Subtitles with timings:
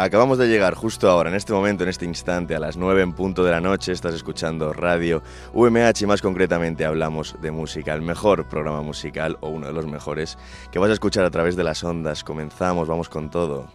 [0.00, 3.12] Acabamos de llegar justo ahora, en este momento, en este instante, a las 9 en
[3.14, 3.90] punto de la noche.
[3.90, 9.48] Estás escuchando Radio UMH y más concretamente hablamos de música, el mejor programa musical o
[9.48, 10.38] uno de los mejores
[10.70, 12.22] que vas a escuchar a través de las ondas.
[12.22, 13.66] Comenzamos, vamos con todo.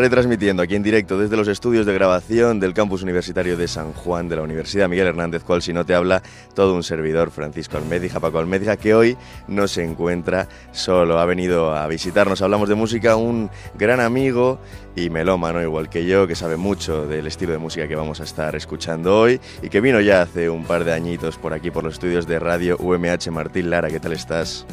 [0.00, 4.28] Retransmitiendo aquí en directo desde los estudios de grabación del campus universitario de San Juan
[4.30, 6.22] de la Universidad Miguel Hernández, cual si no te habla
[6.54, 11.74] todo un servidor Francisco Almedija, Paco Almedija, que hoy no se encuentra solo, ha venido
[11.74, 14.58] a visitarnos, hablamos de música, un gran amigo
[14.96, 18.24] y melómano igual que yo, que sabe mucho del estilo de música que vamos a
[18.24, 21.84] estar escuchando hoy y que vino ya hace un par de añitos por aquí por
[21.84, 24.66] los estudios de radio UMH Martín Lara, ¿qué tal estás?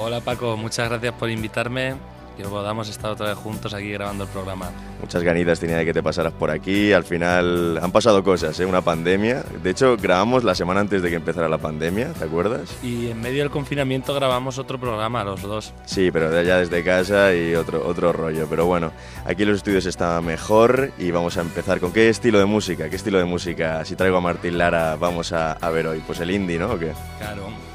[0.00, 1.96] Hola Paco, muchas gracias por invitarme
[2.42, 4.70] que podamos estar otra vez juntos aquí grabando el programa.
[5.00, 6.92] Muchas ganitas tenía de que te pasaras por aquí.
[6.92, 8.66] Al final han pasado cosas, ¿eh?
[8.66, 9.44] una pandemia.
[9.62, 12.70] De hecho, grabamos la semana antes de que empezara la pandemia, ¿te acuerdas?
[12.82, 15.72] Y en medio del confinamiento grabamos otro programa, los dos.
[15.84, 18.46] Sí, pero ya desde casa y otro, otro rollo.
[18.48, 18.92] Pero bueno,
[19.24, 21.80] aquí los estudios está mejor y vamos a empezar.
[21.80, 22.88] ¿Con qué estilo de música?
[22.88, 23.84] ¿Qué estilo de música?
[23.84, 26.02] Si traigo a Martín Lara, vamos a, a ver hoy.
[26.06, 26.72] Pues el indie, ¿no?
[26.72, 26.92] ¿O qué?
[27.18, 27.69] Claro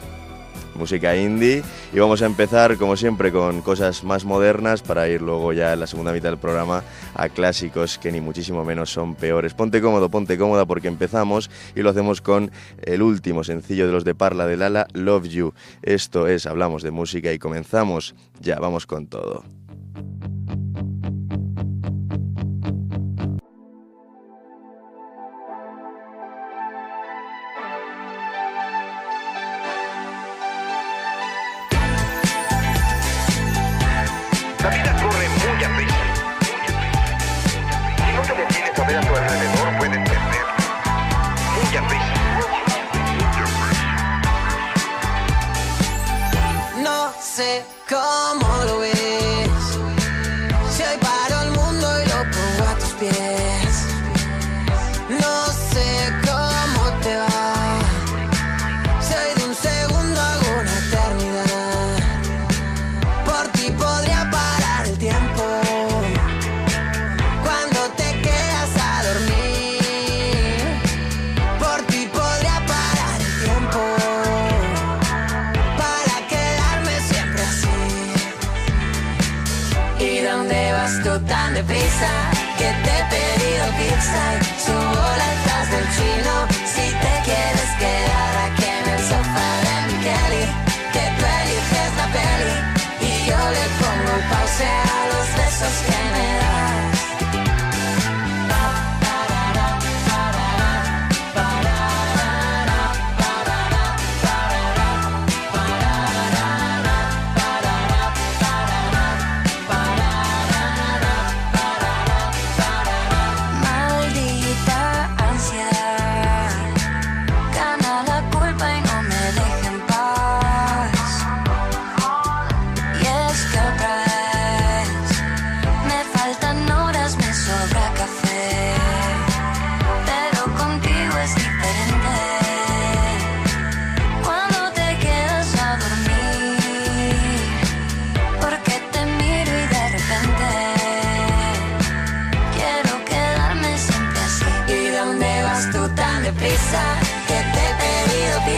[0.76, 1.64] música indie.
[1.94, 5.80] Y vamos a empezar, como siempre, con cosas más modernas para ir luego ya en
[5.80, 9.54] la segunda mitad del programa a clásicos que ni muchísimo menos son peores.
[9.54, 12.52] Ponte cómodo, ponte cómoda porque empezamos y lo hacemos con
[12.82, 15.54] el último sencillo de los de Parla del Ala, Love You.
[15.82, 18.16] Esto es, hablamos de música y comenzamos.
[18.42, 19.55] Ya, vamos con todo.
[35.66, 36.05] Colombia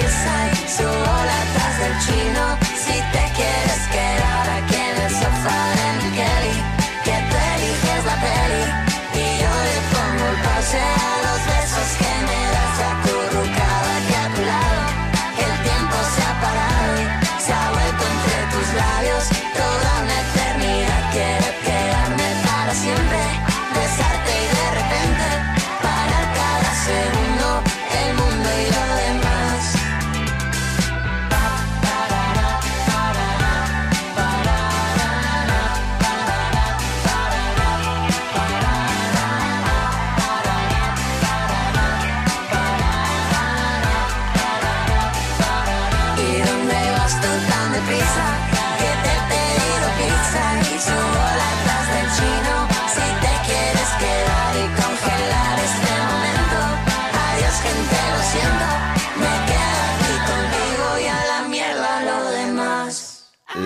[0.09, 2.36] Side, so all atrás del chino.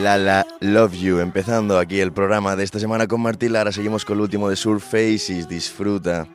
[0.02, 4.18] La Love You, empezando aquí el programa de esta semana con Martín Lara, seguimos con
[4.18, 6.28] el último de Surfaces, disfruta.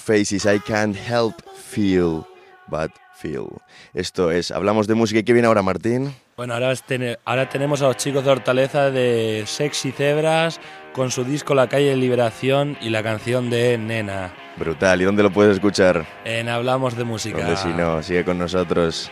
[0.00, 2.24] Surfaces, I can't help feel,
[2.68, 3.60] but feel.
[3.92, 5.20] Esto es, hablamos de música.
[5.20, 6.14] ¿Y qué viene ahora, Martín?
[6.36, 6.72] Bueno, ahora,
[7.26, 10.58] ahora tenemos a los chicos de Hortaleza de Sexy Cebras
[10.94, 14.32] con su disco La calle de Liberación y la canción de Nena.
[14.56, 15.02] Brutal.
[15.02, 16.06] ¿Y dónde lo puedes escuchar?
[16.24, 17.38] En Hablamos de Música.
[17.38, 19.10] Donde si no, sigue con nosotros.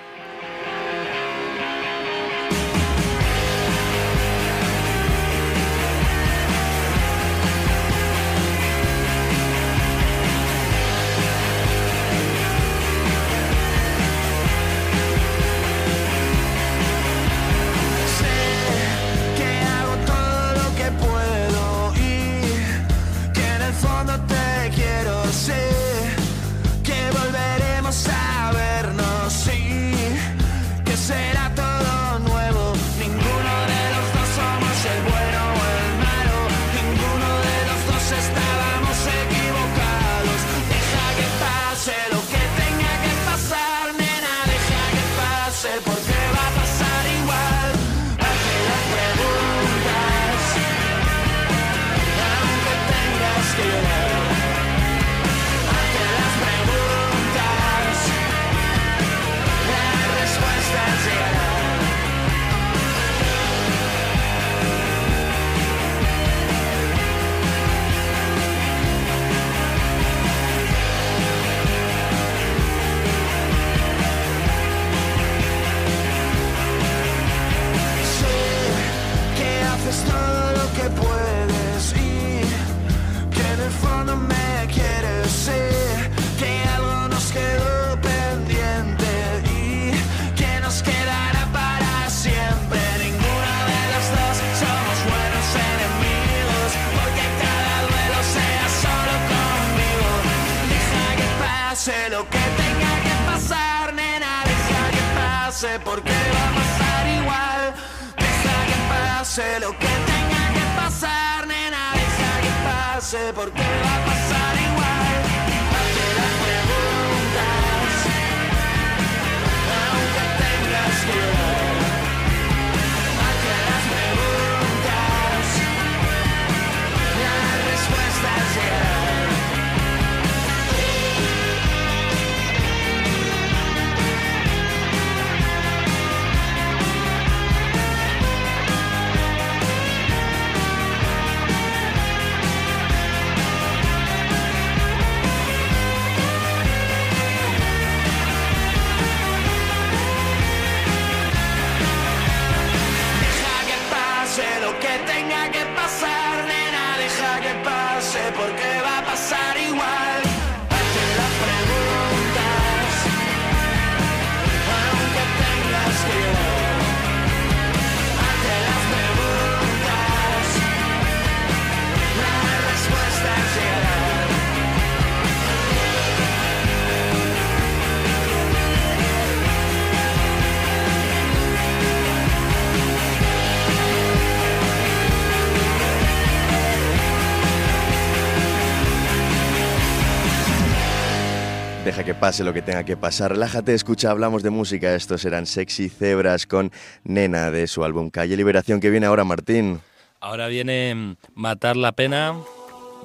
[191.99, 193.33] Deja que pase lo que tenga que pasar.
[193.33, 194.95] Relájate, escucha, hablamos de música.
[194.95, 196.71] Estos eran Sexy Cebras con
[197.03, 198.79] Nena de su álbum Calle Liberación.
[198.79, 199.81] que viene ahora, Martín?
[200.21, 202.37] Ahora viene mm, Matar la Pena.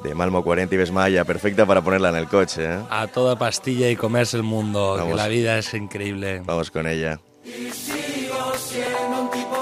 [0.03, 2.65] De Malmo 40 y Besmaya, perfecta para ponerla en el coche.
[2.65, 2.79] ¿eh?
[2.91, 6.43] A toda pastilla y comerse el mundo, que la vida es increíble.
[6.45, 7.19] Vamos con ella.
[7.43, 9.52] Y sigo siendo un tipo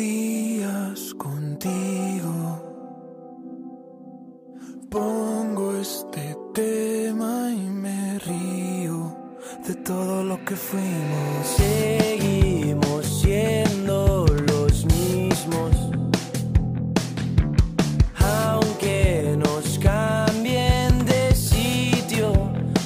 [0.00, 2.38] días contigo.
[4.90, 8.98] Pongo este tema y me río
[9.66, 11.46] de todo lo que fuimos.
[11.56, 15.72] Seguimos siendo los mismos.
[18.18, 22.32] Aunque nos cambien de sitio,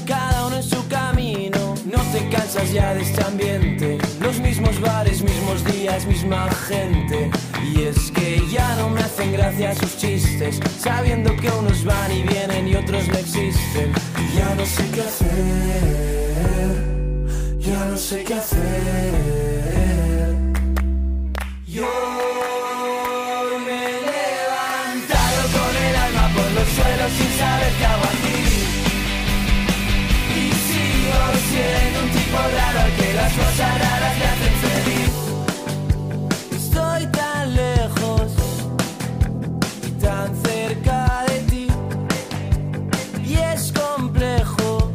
[0.05, 1.75] cada uno en su camino.
[1.95, 4.14] No te cansas ya de este ambiente.
[4.25, 7.31] Los mismos bares, mismos días, misma gente.
[7.63, 12.23] Y es que ya no me hacen gracia sus chistes, sabiendo que unos van y
[12.23, 13.93] vienen y otros no existen.
[14.17, 16.15] Y ya no sé qué hacer.
[17.59, 19.13] Ya no sé qué hacer.
[21.67, 21.87] Yo
[23.67, 28.41] me he levantado con el alma por los suelos sin saber qué hago aquí.
[30.41, 31.19] Y sigo
[31.51, 32.74] siendo un tipo raro
[33.15, 35.13] las cosas raras me hacen feliz.
[36.57, 38.33] Estoy tan lejos
[39.87, 41.67] y tan cerca de ti.
[43.25, 44.93] Y es complejo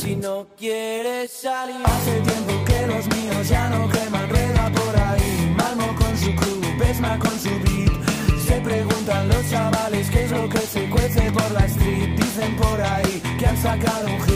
[0.00, 1.76] si no quieres salir.
[1.84, 5.54] Hace tiempo que los míos ya no queman rega por ahí.
[5.56, 7.92] Malmo con su club, Pesma con su beat.
[8.46, 12.16] Se preguntan los chavales qué es lo que se cuece por la street.
[12.16, 14.29] Dicen por ahí que han sacado un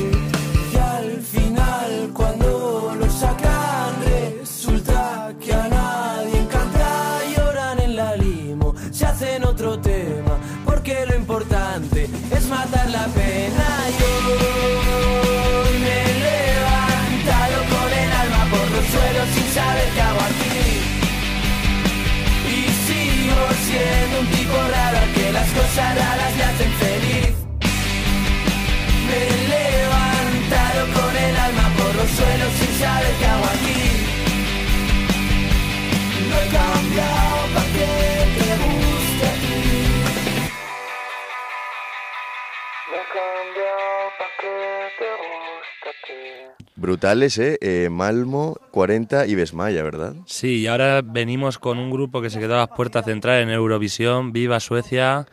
[46.77, 47.59] Brutales, ¿eh?
[47.61, 50.15] Eh, Malmo, 40 y Besmaya, ¿verdad?
[50.27, 53.51] Sí, y ahora venimos con un grupo que se quedó a las puertas centrales en
[53.51, 55.27] Eurovisión, Viva Suecia.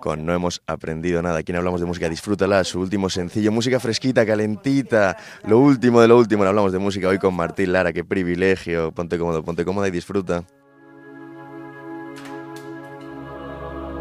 [0.00, 1.38] Con No hemos aprendido nada.
[1.38, 3.50] Aquí en Hablamos de Música, disfrútala, su último sencillo.
[3.52, 5.16] Música fresquita, calentita.
[5.46, 6.42] Lo último de lo último.
[6.42, 7.92] en Hablamos de Música hoy con Martín Lara.
[7.92, 8.92] Qué privilegio.
[8.92, 10.44] Ponte cómodo, ponte cómoda y disfruta.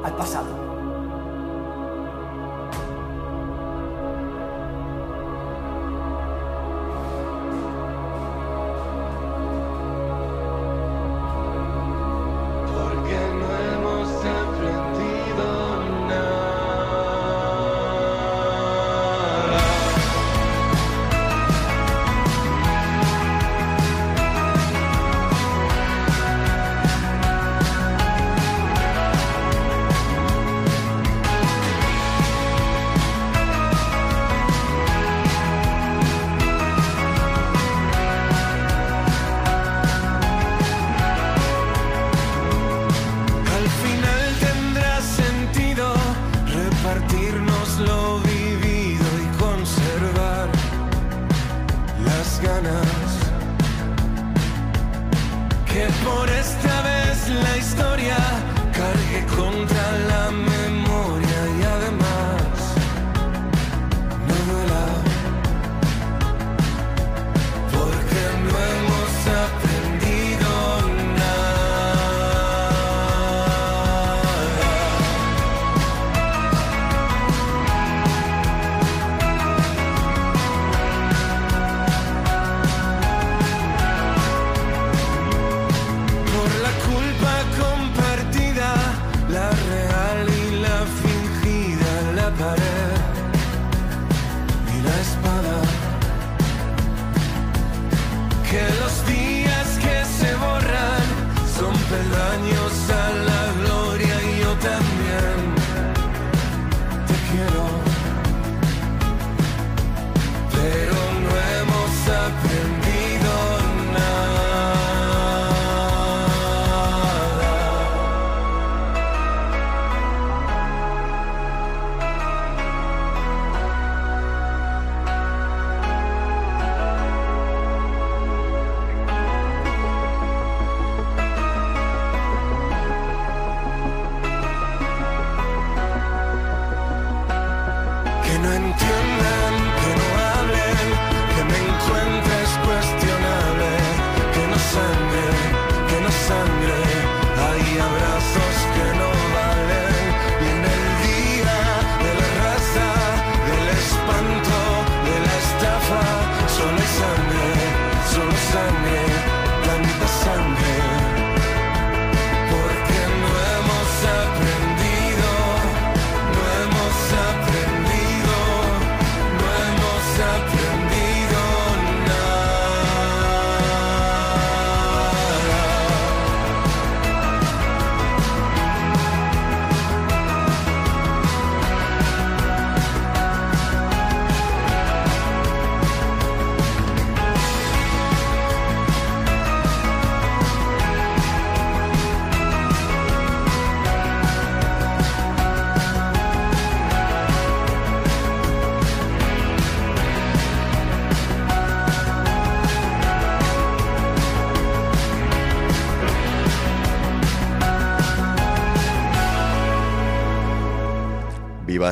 [0.03, 0.61] Al pasado.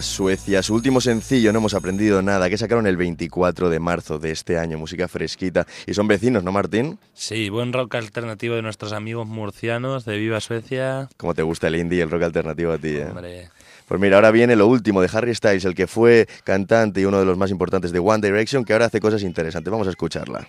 [0.01, 0.63] Suecia.
[0.63, 4.57] Su último sencillo, No hemos aprendido nada, que sacaron el 24 de marzo de este
[4.57, 4.77] año.
[4.77, 5.65] Música fresquita.
[5.87, 6.99] Y son vecinos, ¿no, Martín?
[7.13, 11.09] Sí, buen rock alternativo de nuestros amigos murcianos de Viva Suecia.
[11.17, 13.05] Como te gusta el indie y el rock alternativo a ti, ¿eh?
[13.07, 13.49] Hombre,
[13.87, 17.19] Pues mira, ahora viene lo último de Harry Styles, el que fue cantante y uno
[17.19, 19.71] de los más importantes de One Direction, que ahora hace cosas interesantes.
[19.71, 20.47] Vamos a escucharla.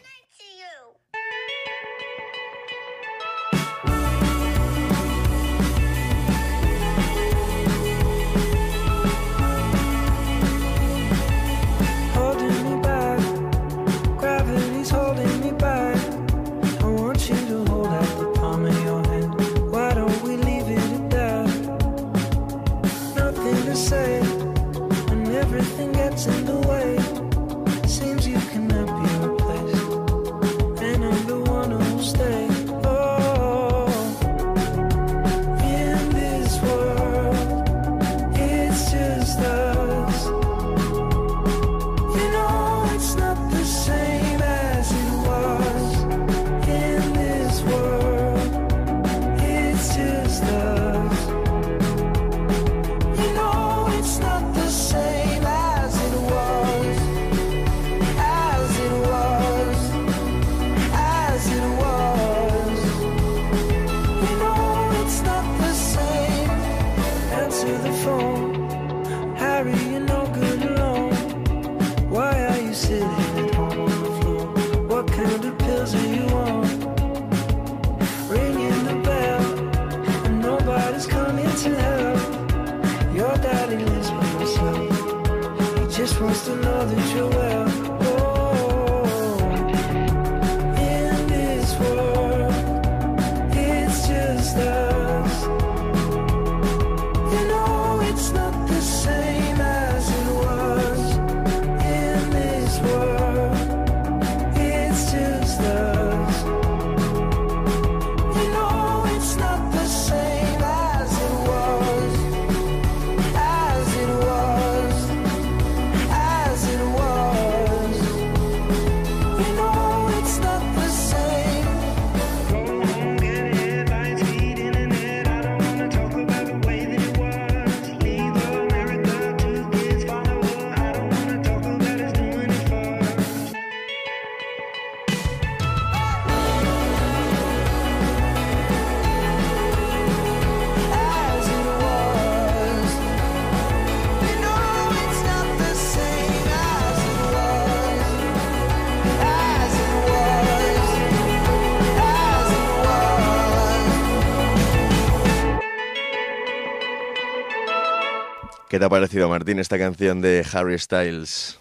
[158.71, 161.59] ¿Qué te ha parecido, Martín, esta canción de Harry Styles?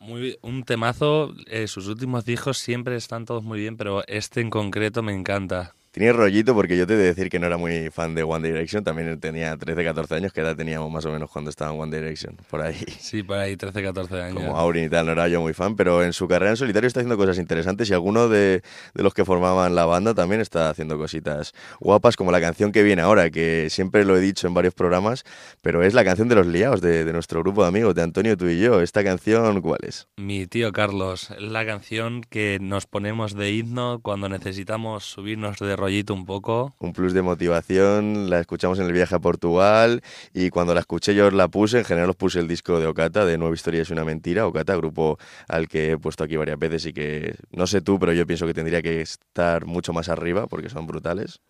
[0.00, 1.32] muy, un temazo.
[1.46, 5.76] eh, sus últimos discos siempre están todos muy bien, pero este en concreto me encanta.
[5.90, 8.46] Tenía rollito porque yo te he de decir que no era muy fan de One
[8.46, 11.80] Direction, también tenía 13, 14 años, que edad teníamos más o menos cuando estaba en
[11.80, 12.76] One Direction, por ahí.
[12.98, 14.34] Sí, por ahí 13, 14 años.
[14.34, 16.86] Como Aurin y tal, no era yo muy fan, pero en su carrera en solitario
[16.86, 18.62] está haciendo cosas interesantes y alguno de,
[18.94, 22.82] de los que formaban la banda también está haciendo cositas guapas, como la canción que
[22.82, 25.24] viene ahora, que siempre lo he dicho en varios programas,
[25.62, 28.36] pero es la canción de los liados de, de nuestro grupo de amigos, de Antonio,
[28.36, 28.80] tú y yo.
[28.80, 30.08] ¿Esta canción cuál es?
[30.16, 36.12] Mi tío Carlos, la canción que nos ponemos de himno cuando necesitamos subirnos de rollito
[36.12, 36.74] un poco.
[36.78, 40.02] Un plus de motivación, la escuchamos en el viaje a Portugal
[40.34, 43.24] y cuando la escuché yo la puse, en general os puse el disco de Ocata,
[43.24, 46.84] de Nueva Historia es una mentira, Ocata, grupo al que he puesto aquí varias veces
[46.86, 50.46] y que, no sé tú, pero yo pienso que tendría que estar mucho más arriba
[50.46, 51.40] porque son brutales.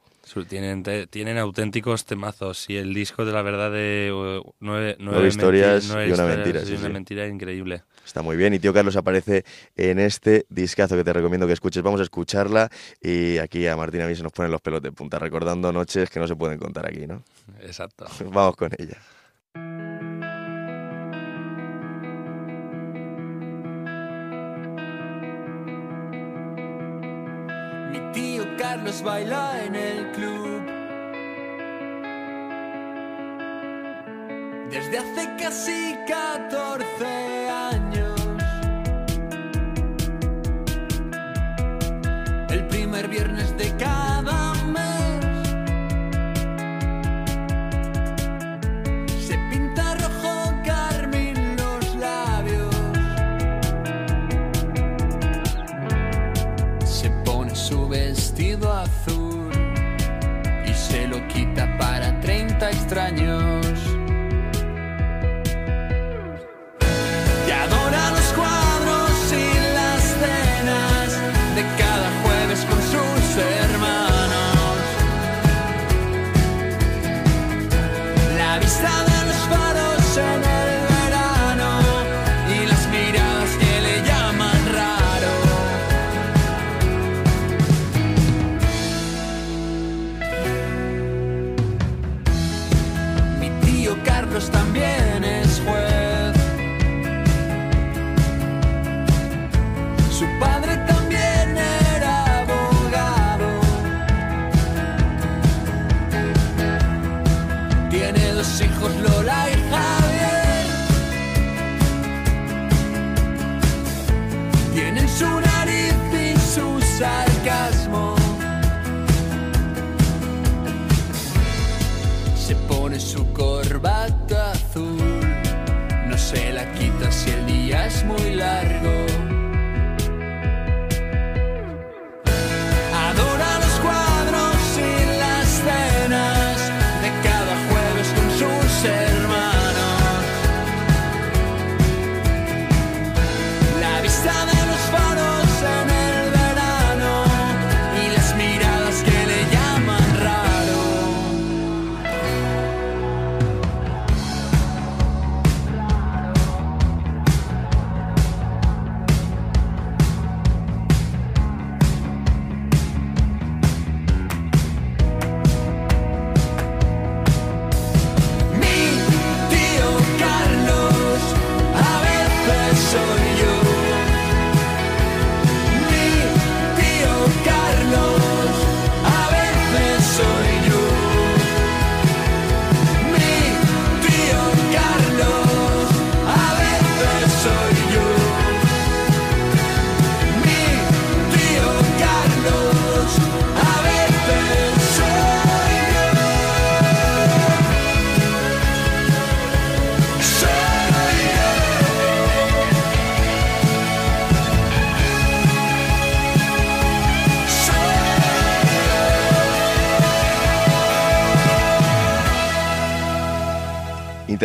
[0.47, 5.29] Tienen, te- tienen auténticos temazos y el disco de la verdad de eh, nueve, Nueve
[5.29, 6.93] historias menti- nueve y una historias mentira, y sí, una sí.
[6.93, 7.83] mentira increíble.
[8.09, 9.45] Está muy bien y tío Carlos aparece
[9.77, 11.83] en este discazo que te recomiendo que escuches.
[11.83, 12.71] Vamos a escucharla
[13.03, 15.71] y aquí a Martín y a mí se nos ponen los pelos de punta, recordando
[15.73, 17.23] noches que no se pueden contar aquí, ¿no?
[17.61, 18.07] Exacto.
[18.33, 18.97] Vamos con ella.
[27.93, 30.78] Mi tío Carlos baila en el club.
[34.71, 38.18] Desde hace casi 14 años.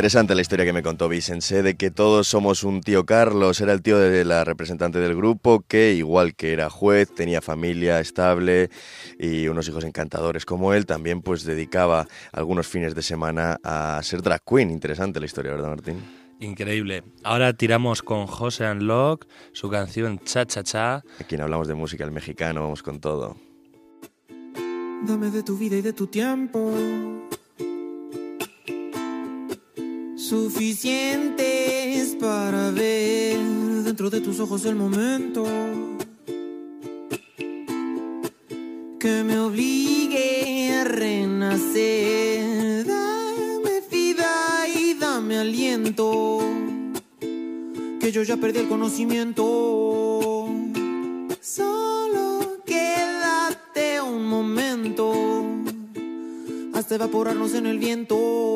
[0.03, 3.71] Interesante la historia que me contó Vicente de que todos somos un tío Carlos, era
[3.71, 8.69] el tío de la representante del grupo que, igual que era juez, tenía familia estable
[9.17, 14.21] y unos hijos encantadores como él, también pues dedicaba algunos fines de semana a ser
[14.21, 14.71] drag queen.
[14.71, 16.03] Interesante la historia, ¿verdad Martín?
[16.41, 17.05] Increíble.
[17.23, 21.01] Ahora tiramos con José Unlock, su canción Cha Cha Cha.
[21.21, 23.37] Aquí no hablamos de música, el mexicano, vamos con todo.
[25.07, 26.73] Dame de tu vida y de tu tiempo.
[30.15, 33.39] Suficientes para ver
[33.83, 35.43] dentro de tus ojos el momento
[38.99, 42.85] que me obligue a renacer.
[42.85, 46.41] Dame vida y dame aliento,
[47.99, 50.47] que yo ya perdí el conocimiento.
[51.41, 55.11] Solo quédate un momento
[56.73, 58.52] hasta evaporarnos en el viento.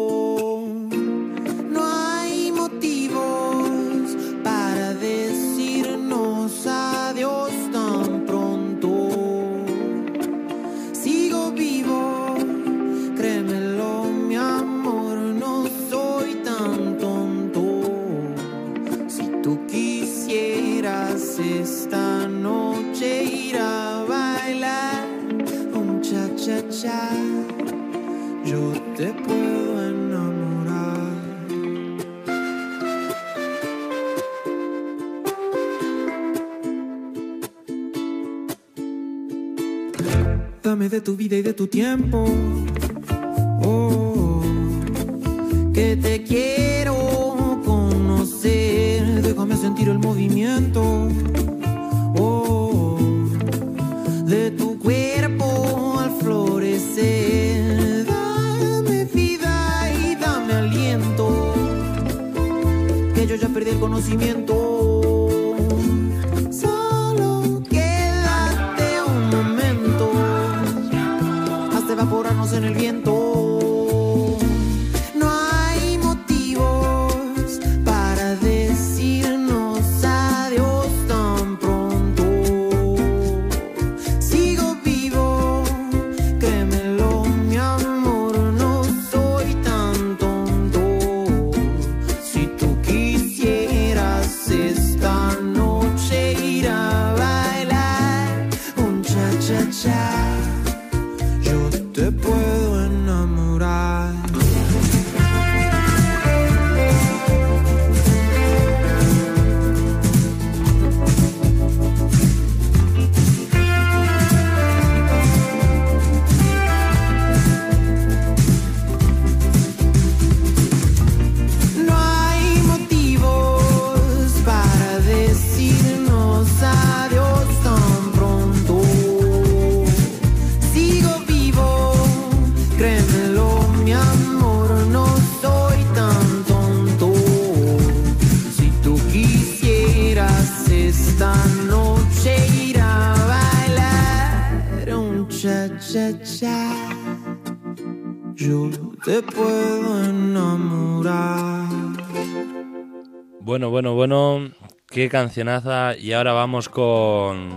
[154.97, 155.95] Qué cancionaza.
[155.95, 157.49] Y ahora vamos con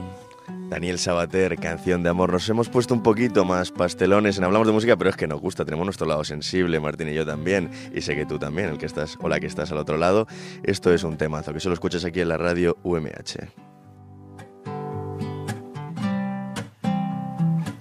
[0.68, 2.31] Daniel Sabater, canción de amor.
[2.31, 5.40] Nos hemos puesto un poquito más pastelones en Hablamos de Música, pero es que nos
[5.40, 8.76] gusta, tenemos nuestro lado sensible, Martín y yo también, y sé que tú también, el
[8.76, 10.26] que estás o la que estás al otro lado.
[10.64, 13.38] Esto es un temazo, que solo escuchas aquí en la radio UMH.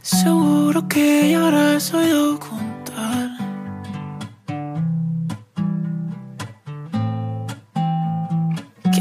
[0.01, 3.28] Seguro que ya habrás oído contar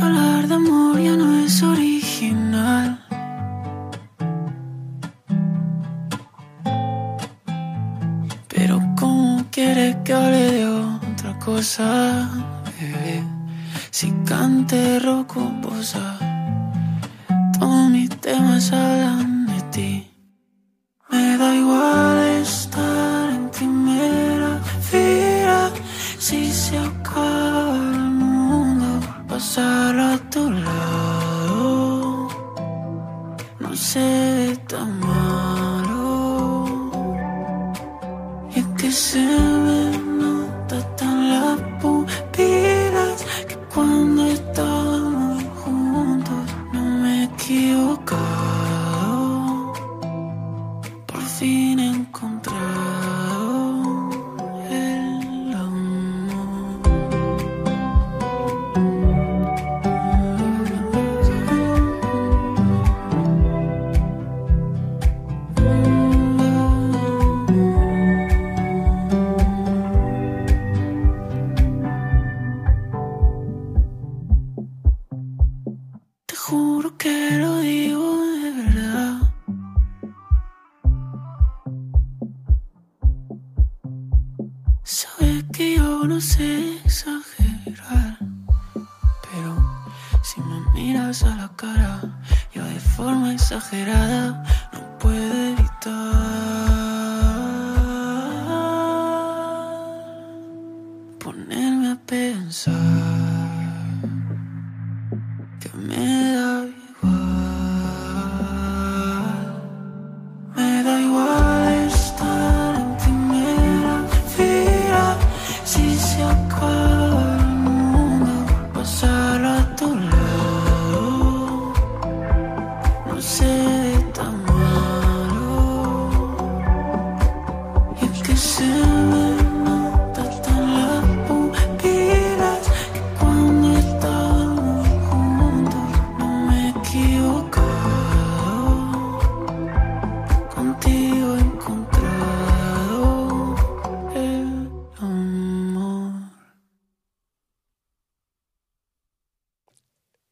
[0.00, 3.04] hablar de amor ya no es original.
[8.48, 12.28] Pero ¿cómo quiere que hable de otra cosa,
[12.78, 13.22] bebé?
[13.90, 16.18] Si cante rock o bossa,
[17.58, 20.11] todos mis temas hablan de ti.
[21.11, 22.27] Me da igual
[33.68, 36.64] No sé tan malo.
[38.54, 39.77] Y es que se me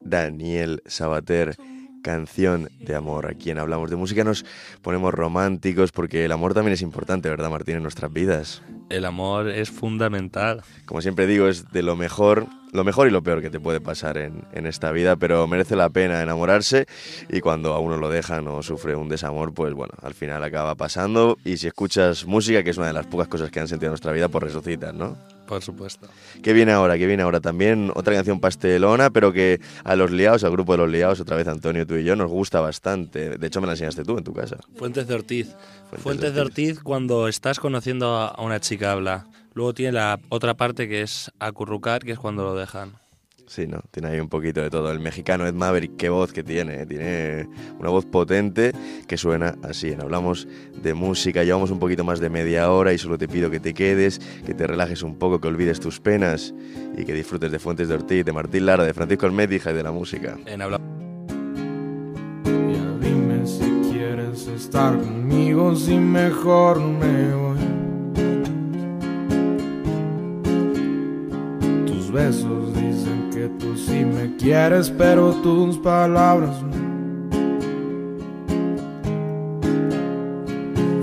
[0.09, 1.55] Daniel Sabater,
[2.01, 3.27] canción de amor.
[3.27, 4.45] Aquí en Hablamos de Música nos
[4.81, 8.61] ponemos románticos porque el amor también es importante, ¿verdad, Martín, en nuestras vidas?
[8.89, 10.63] El amor es fundamental.
[10.85, 13.81] Como siempre digo, es de lo mejor, lo mejor y lo peor que te puede
[13.81, 16.85] pasar en, en esta vida, pero merece la pena enamorarse
[17.29, 20.75] y cuando a uno lo dejan o sufre un desamor, pues bueno, al final acaba
[20.75, 23.89] pasando y si escuchas música, que es una de las pocas cosas que han sentido
[23.89, 25.17] en nuestra vida, pues resucitas, ¿no?
[25.47, 26.07] Por supuesto.
[26.43, 26.97] ¿Qué viene ahora?
[26.97, 27.39] ¿Qué viene ahora?
[27.39, 31.35] También otra canción pastelona, pero que a los liados, al grupo de los liados, otra
[31.35, 33.37] vez Antonio, tú y yo, nos gusta bastante.
[33.37, 34.57] De hecho, me la enseñaste tú en tu casa.
[34.75, 35.47] Fuentes de Ortiz.
[35.89, 39.25] Fuentes Fuentes, de de Ortiz cuando estás conociendo a a una chica habla.
[39.53, 42.93] Luego tiene la otra parte que es acurrucar, que es cuando lo dejan.
[43.47, 43.79] Sí, ¿no?
[43.91, 44.91] Tiene ahí un poquito de todo.
[44.91, 46.81] El mexicano Ed Maverick, qué voz que tiene.
[46.81, 46.85] ¿eh?
[46.85, 47.47] Tiene
[47.79, 48.73] una voz potente
[49.07, 49.89] que suena así.
[49.91, 50.47] En Hablamos
[50.81, 53.73] de música, llevamos un poquito más de media hora y solo te pido que te
[53.73, 56.53] quedes, que te relajes un poco, que olvides tus penas
[56.97, 59.83] y que disfrutes de Fuentes de Ortiz, de Martín Lara, de Francisco Almedija y de
[59.83, 60.37] la música.
[60.45, 60.79] En habla
[62.43, 67.86] Ya dime si quieres estar conmigo, si mejor me voy.
[72.07, 76.77] Tus besos dicen que tú sí me quieres, pero tus palabras no.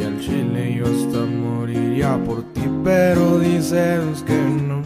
[0.00, 4.80] Y al chile yo hasta moriría por ti, pero dices que no.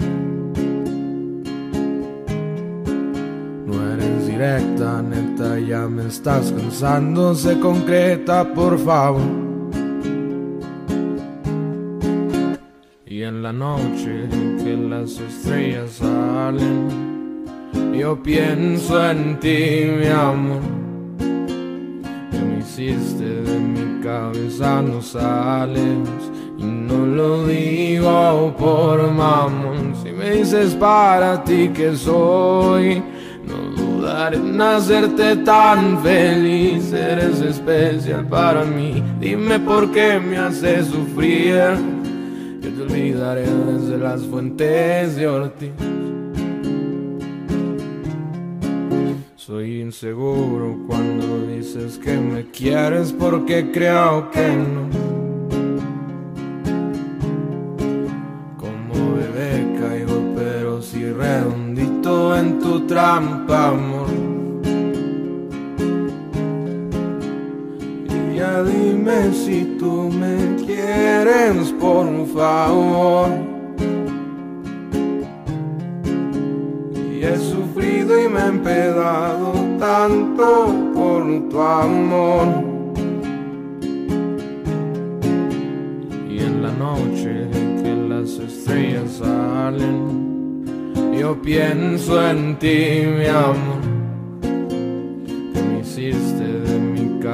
[3.64, 9.47] No eres directa, neta, ya me estás cansando, se concreta, por favor.
[13.28, 14.26] En la noche
[14.64, 17.44] que las estrellas salen,
[17.94, 20.62] yo pienso en ti, mi amor.
[22.30, 26.08] Que me hiciste de mi cabeza, no sales
[26.56, 29.94] y no lo digo por mamón.
[30.02, 33.02] Si me dices para ti que soy,
[33.46, 36.94] no dudaré en hacerte tan feliz.
[36.94, 39.02] Eres especial para mí.
[39.20, 41.97] Dime por qué me haces sufrir.
[42.98, 45.70] Olvidaré desde las fuentes de Ortiz.
[49.36, 54.88] Soy inseguro cuando dices que me quieres porque creo que no.
[58.56, 64.08] Como bebé caigo pero si redondito en tu trampa, amor.
[68.08, 68.64] Y ya
[69.32, 73.30] si tú me quieres, por favor.
[77.12, 82.48] Y he sufrido y me he empedado tanto por tu amor.
[86.28, 87.48] Y en la noche
[87.82, 90.64] que las estrellas salen,
[91.18, 93.82] yo pienso en ti, mi amor.
[94.42, 96.57] Que me hiciste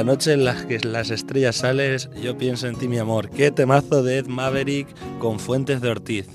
[0.00, 3.28] La noche en la que las estrellas sales, yo pienso en ti, mi amor.
[3.28, 4.88] Qué temazo de Ed Maverick
[5.18, 6.26] con Fuentes de Ortiz.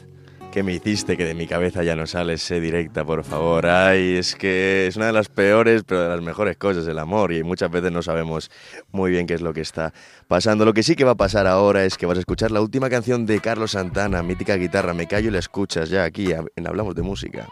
[0.51, 3.65] ¿Qué me hiciste que de mi cabeza ya no sale ese directa, por favor?
[3.65, 7.33] Ay, es que es una de las peores, pero de las mejores cosas, el amor,
[7.33, 8.51] y muchas veces no sabemos
[8.91, 9.95] muy bien qué es lo que está
[10.27, 10.63] pasando.
[10.63, 12.91] Lo que sí que va a pasar ahora es que vas a escuchar la última
[12.91, 16.93] canción de Carlos Santana, mítica guitarra, me callo y la escuchas ya aquí en Hablamos
[16.93, 17.47] de Música.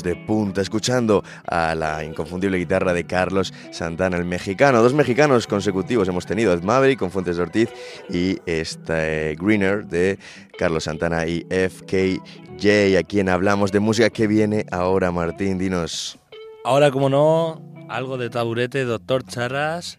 [0.00, 4.82] De punta, escuchando a la inconfundible guitarra de Carlos Santana, el mexicano.
[4.82, 7.68] Dos mexicanos consecutivos hemos tenido, Ed Maverick con Fuentes de Ortiz
[8.08, 10.18] y este Greener de
[10.58, 16.18] Carlos Santana y FKJ, a quien hablamos de música que viene ahora, Martín, dinos.
[16.64, 19.98] Ahora, como no, algo de taburete, doctor Charras.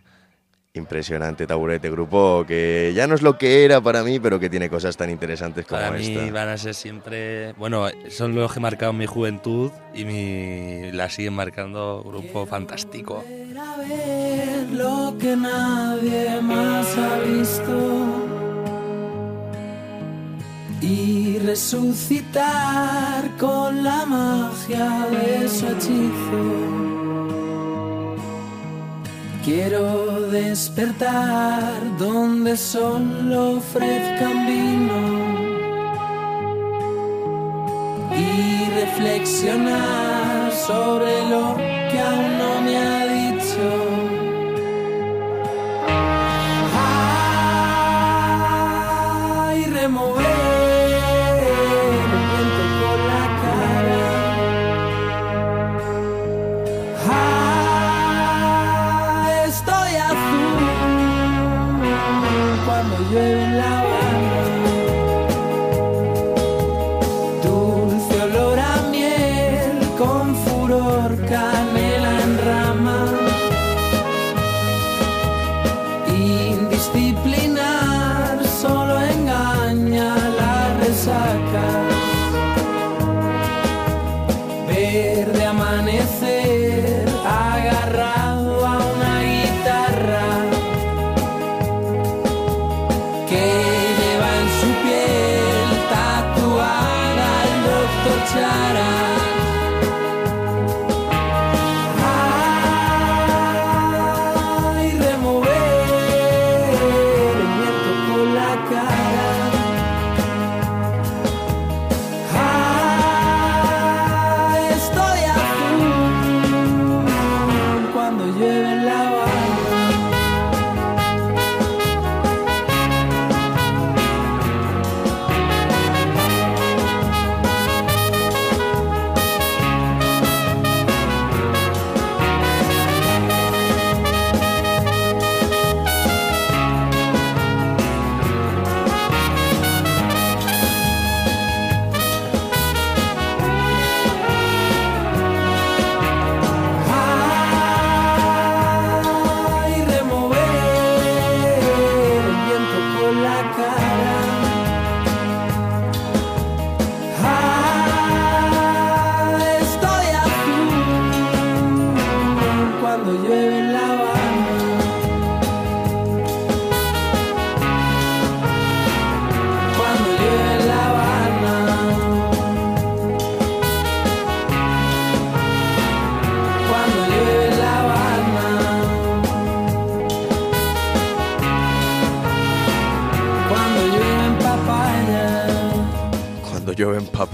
[0.76, 4.72] Impresionante taburete, grupo que ya no es lo que era para mí, pero que tiene
[4.72, 6.32] cosas tan interesantes como Para mí esta.
[6.32, 7.54] van a ser siempre.
[7.54, 12.02] Bueno, son los que marcaron mi juventud y mi, la siguen marcando.
[12.04, 13.24] Grupo fantástico.
[13.56, 18.08] a ver lo que nadie más ha visto
[20.82, 27.04] y resucitar con la magia de su hechizo.
[29.44, 35.02] Quiero despertar donde solo ofrezcan vino
[38.18, 44.03] y reflexionar sobre lo que aún no me ha dicho.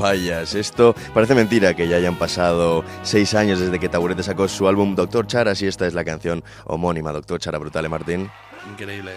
[0.09, 0.55] Papayas.
[0.55, 4.95] Esto parece mentira que ya hayan pasado seis años desde que Taburete sacó su álbum
[4.95, 8.29] Doctor Charas y esta es la canción homónima Doctor Chara Brutale Martín.
[8.71, 9.11] Increíble.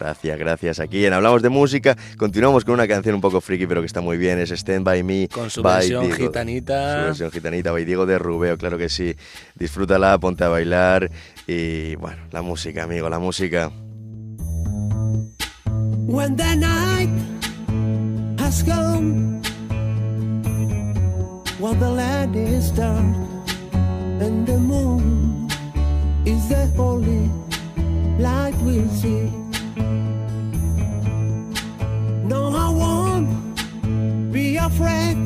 [0.00, 0.80] Gracias, gracias.
[0.80, 4.00] Aquí en Hablamos de Música continuamos con una canción un poco friki pero que está
[4.00, 4.38] muy bien.
[4.40, 5.28] Es Stand By Me.
[5.28, 6.98] Con su by versión Diego- gitanita.
[6.98, 9.14] Su versión gitanita by Diego de Rubeo, claro que sí.
[9.54, 11.08] Disfrútala, ponte a bailar
[11.46, 13.70] y bueno, la música, amigo, la música.
[16.08, 17.10] When the night
[18.40, 19.40] has come,
[21.62, 23.14] while the land is dark,
[23.72, 25.48] and the moon
[26.26, 27.30] is the only
[28.18, 29.30] light we'll see.
[32.26, 35.22] No, I won't be afraid.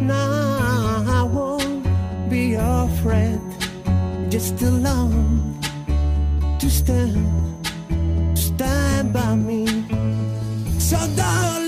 [0.00, 0.22] No,
[1.18, 1.84] I won't
[2.30, 3.40] be afraid.
[4.30, 5.60] Just alone
[6.58, 7.68] to stand
[8.34, 9.66] stand by me.
[10.78, 11.59] So darling,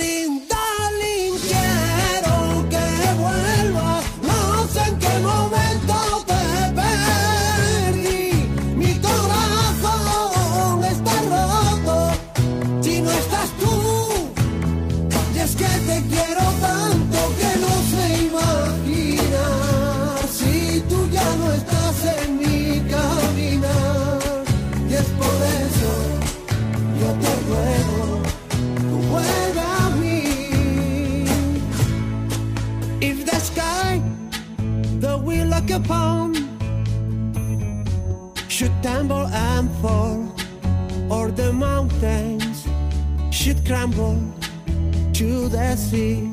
[41.37, 42.69] the mountains
[43.31, 44.21] should crumble
[45.15, 46.31] to the sea.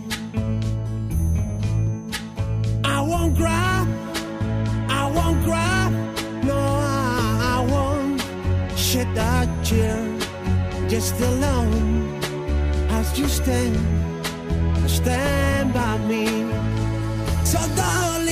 [2.83, 3.87] I won't cry,
[4.89, 5.89] I won't cry,
[6.43, 8.21] no, I, I won't
[8.77, 9.97] shed a tear,
[10.89, 12.19] just alone
[12.89, 13.77] as you stand,
[14.89, 16.25] stand by me.
[17.45, 18.28] So darling,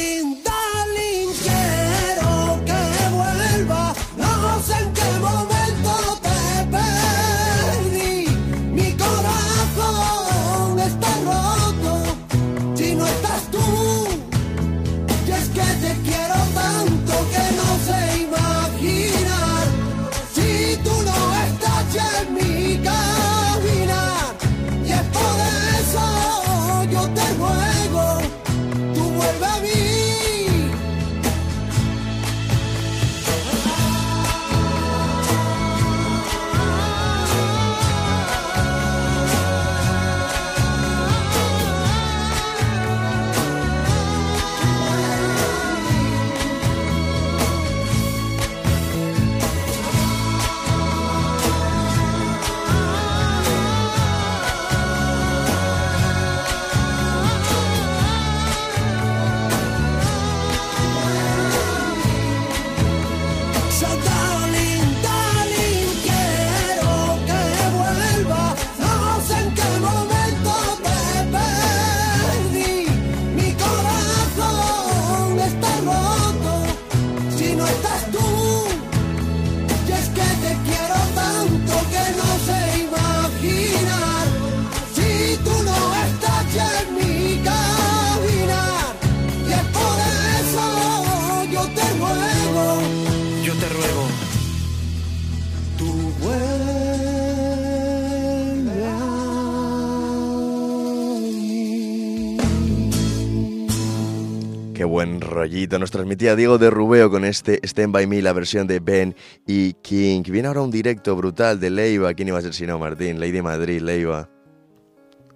[104.98, 108.80] buen rollito nos transmitía Diego de Rubeo con este Stand By Me, la versión de
[108.80, 110.24] Ben y King.
[110.24, 112.16] Viene ahora un directo brutal de Leiva.
[112.16, 113.20] ¿Quién iba a ser si no, Martín?
[113.20, 114.28] De Madrid, Leiva.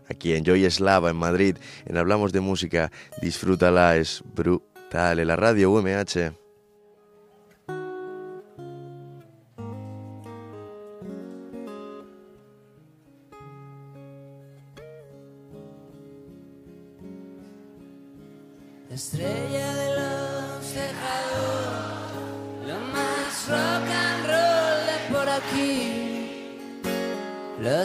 [0.10, 2.92] Aquí en Joy Eslava, en Madrid, en Hablamos de Música.
[3.22, 5.20] Disfrútala, es brutal.
[5.20, 6.32] En la radio UMH.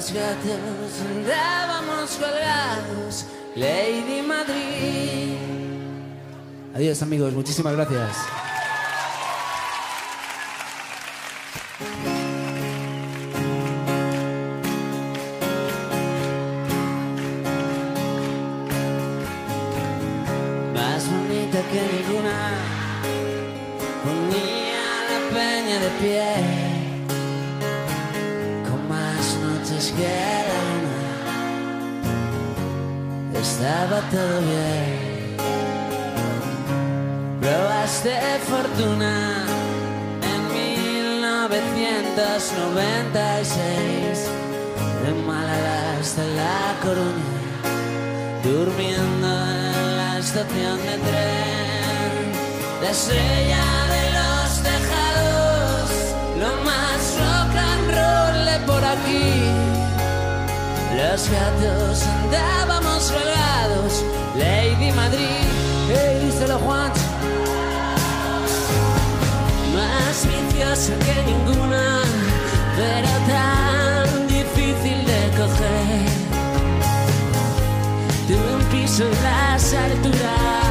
[0.06, 3.26] Los gatos andábamos colgados,
[3.56, 5.34] Lady Madrid.
[6.72, 8.45] Adiós amigos, muchísimas gracias.
[46.82, 47.36] Coruña
[48.42, 52.22] durmiendo en la estación de tren,
[52.82, 53.64] la estrella
[53.94, 55.90] de los tejados,
[56.38, 59.28] lo más rock and roll de por aquí.
[60.96, 64.04] Los gatos andábamos colgados,
[64.36, 65.46] Lady Madrid,
[65.88, 66.92] hey, díselo Juan.
[69.74, 72.00] Más viciosa que ninguna,
[72.76, 73.65] pero tan
[78.26, 80.65] Tuve un piso en las alturas.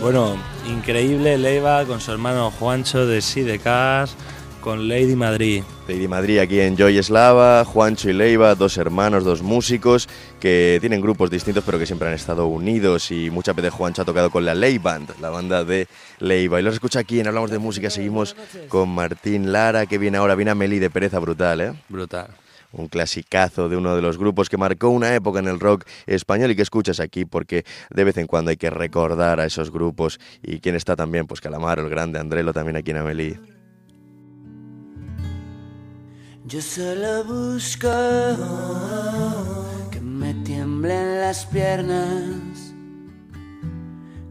[0.00, 0.36] Bueno,
[0.68, 4.14] increíble Leiva con su hermano Juancho de Sidecas,
[4.60, 5.64] con Lady Madrid.
[5.88, 11.00] Lady Madrid aquí en Joy Eslava, Juancho y Leiva, dos hermanos, dos músicos que tienen
[11.00, 14.44] grupos distintos pero que siempre han estado unidos y muchas veces Juancho ha tocado con
[14.44, 15.88] la Ley Band, la banda de
[16.20, 16.60] Leiva.
[16.60, 18.36] Y los escucha aquí en Hablamos de Música, seguimos
[18.68, 21.72] con Martín Lara que viene ahora, viene Amelie de Pereza Brutal, ¿eh?
[21.88, 22.28] Brutal.
[22.72, 26.50] Un clasicazo de uno de los grupos que marcó una época en el rock español
[26.50, 30.20] y que escuchas aquí porque de vez en cuando hay que recordar a esos grupos
[30.42, 33.40] y quién está también, pues Calamaro, el grande Andrelo también aquí en Amelie.
[36.46, 37.90] Yo solo busco
[39.90, 42.74] que me tiemblen las piernas,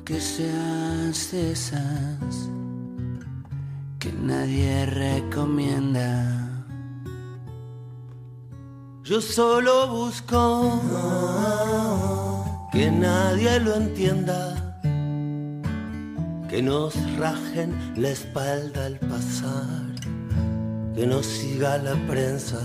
[0.04, 2.50] que seas de esas
[4.00, 6.57] que nadie recomienda.
[9.08, 10.82] Yo solo busco
[12.74, 14.54] que nadie lo entienda,
[16.50, 19.96] que nos rajen la espalda al pasar,
[20.94, 22.60] que nos siga la prensa.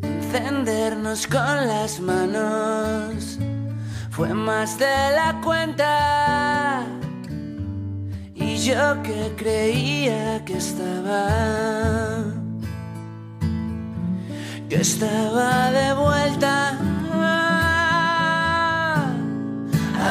[0.00, 3.38] Encendernos con las manos
[4.10, 6.99] fue más de la cuenta.
[8.50, 12.24] Y yo que creía que estaba,
[14.68, 16.76] yo estaba de vuelta.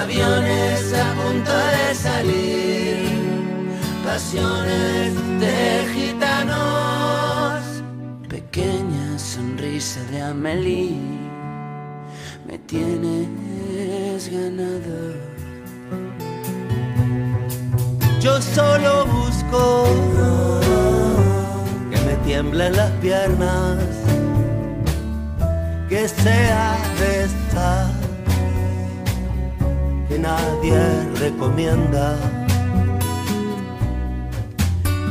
[0.01, 2.97] Aviones a punto de salir,
[4.05, 5.13] pasiones
[5.43, 5.59] de
[5.93, 7.61] gitanos,
[8.29, 10.95] pequeña sonrisa de Amelie,
[12.47, 15.28] me tienes ganado.
[18.29, 19.85] Yo solo busco
[21.89, 23.77] que me tiemblen las piernas,
[25.89, 27.91] que sea de esta
[30.07, 30.79] que nadie
[31.19, 32.15] recomienda.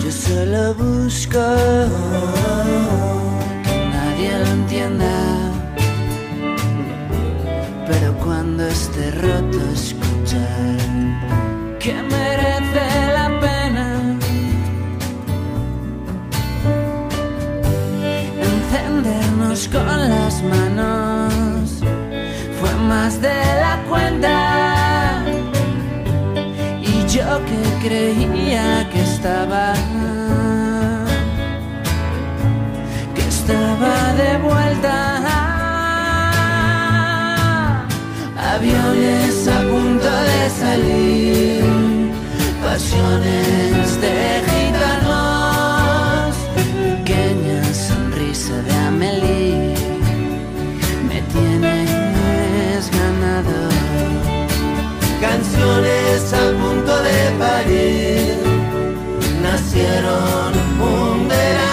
[0.00, 1.44] Yo solo busco
[3.64, 5.16] que nadie lo entienda,
[7.88, 10.78] pero cuando esté roto escuchar
[11.80, 12.57] que merece
[19.66, 21.80] con las manos.
[22.60, 25.24] Fue más de la cuenta.
[26.80, 29.74] Y yo que creía que estaba
[33.14, 34.94] que estaba de vuelta.
[38.54, 42.12] Aviones a punto de salir
[42.62, 49.37] pasiones de gitanos pequeña sonrisa de Amelie
[55.58, 58.36] Canciones a punto de parir
[59.42, 61.67] nacieron un verano.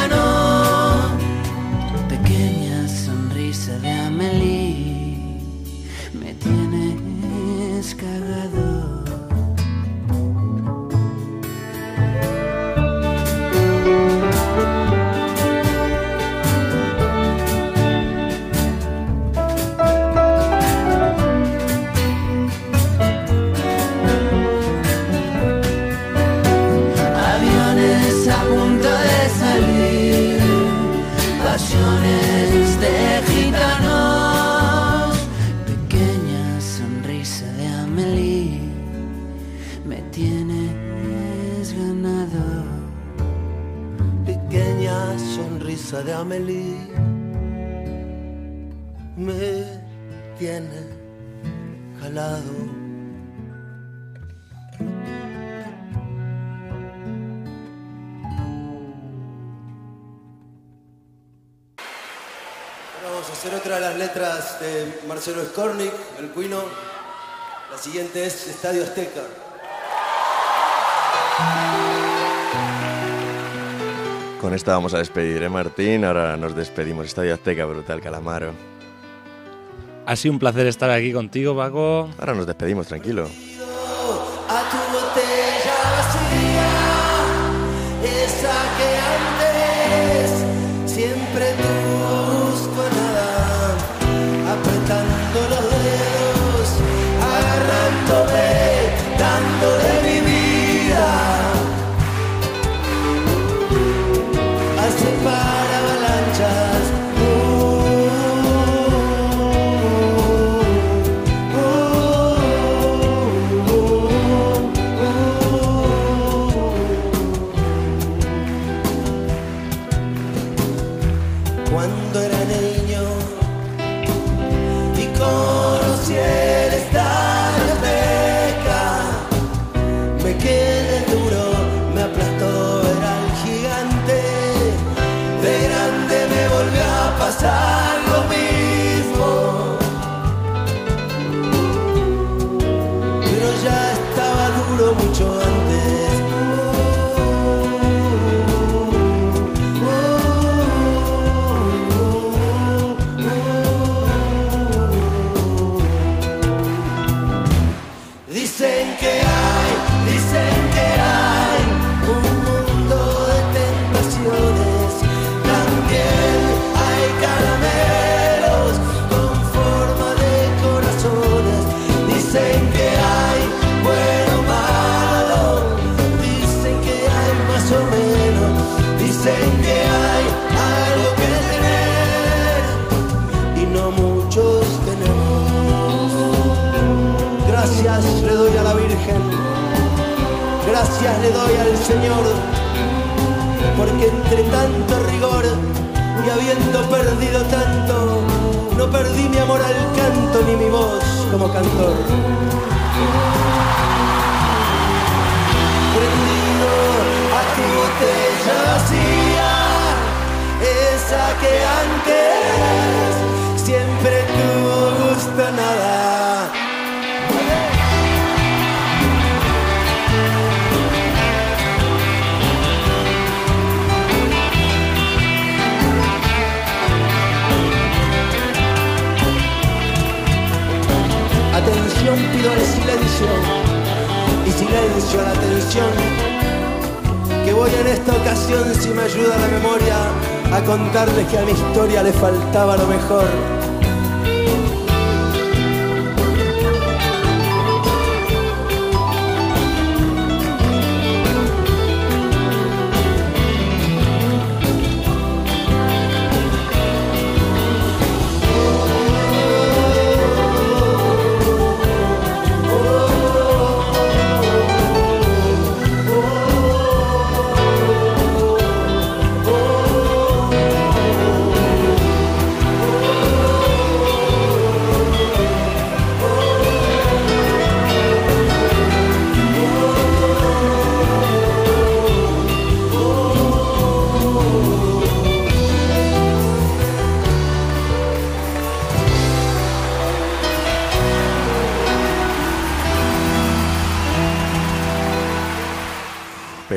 [64.16, 66.63] De Marcelo Skornik, el cuino.
[67.70, 69.24] La siguiente es Estadio Azteca.
[74.39, 76.05] Con esta vamos a despedir, ¿eh, Martín?
[76.05, 77.07] Ahora nos despedimos.
[77.07, 78.53] Estadio Azteca, brutal, Calamaro.
[80.05, 82.09] Ha sido un placer estar aquí contigo, Paco.
[82.18, 83.28] Ahora nos despedimos, tranquilo.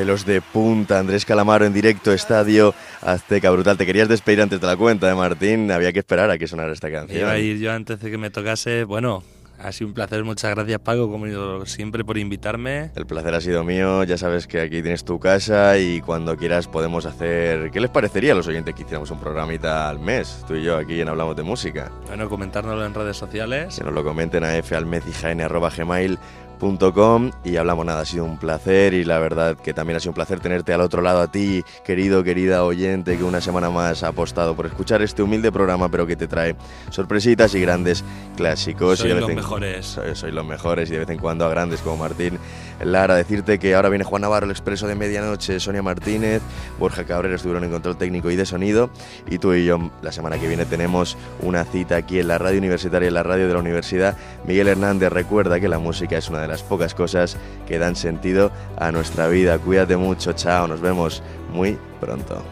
[0.09, 3.77] Pelos de punta, Andrés Calamaro en directo, estadio Azteca, brutal.
[3.77, 5.69] Te querías despedir antes de la cuenta, de Martín?
[5.69, 7.19] Había que esperar a que sonara esta canción.
[7.19, 8.85] Iba a ir yo antes de que me tocase.
[8.85, 9.21] Bueno,
[9.59, 10.23] ha sido un placer.
[10.23, 12.89] Muchas gracias, Paco, como siempre, por invitarme.
[12.95, 14.03] El placer ha sido mío.
[14.03, 17.69] Ya sabes que aquí tienes tu casa y cuando quieras podemos hacer.
[17.69, 20.43] ¿Qué les parecería a los oyentes que hiciéramos un programita al mes?
[20.47, 21.91] Tú y yo aquí en Hablamos de Música.
[22.07, 23.77] Bueno, comentárnoslo en redes sociales.
[23.77, 29.05] Que nos lo comenten a falmezijaene.gmail.com Com y hablamos nada, ha sido un placer y
[29.05, 32.23] la verdad que también ha sido un placer tenerte al otro lado a ti, querido,
[32.23, 36.17] querida oyente, que una semana más ha apostado por escuchar este humilde programa, pero que
[36.17, 36.55] te trae
[36.89, 38.03] sorpresitas y grandes
[38.35, 38.99] clásicos.
[38.99, 39.85] Soy y los en- mejores.
[39.85, 42.37] Soy, soy los mejores y de vez en cuando a grandes como Martín
[42.83, 43.15] Lara.
[43.15, 46.41] Decirte que ahora viene Juan Navarro, el expreso de medianoche, Sonia Martínez,
[46.77, 48.89] Borja Cabrera estuvieron en control técnico y de sonido
[49.29, 52.57] y tú y yo la semana que viene tenemos una cita aquí en la radio
[52.59, 54.17] universitaria, en la radio de la universidad.
[54.45, 57.37] Miguel Hernández recuerda que la música es una de las pocas cosas
[57.67, 59.57] que dan sentido a nuestra vida.
[59.59, 61.23] Cuídate mucho, chao, nos vemos
[61.53, 62.43] muy pronto.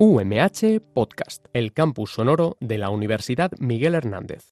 [0.00, 4.46] UMH Podcast, el campus sonoro de la Universidad Miguel Hernández.